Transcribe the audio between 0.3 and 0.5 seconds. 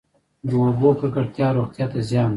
د